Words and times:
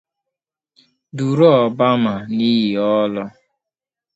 duru 1.15 1.45
Obama 1.65 2.13
n’iyi-ọlụ 2.35 3.23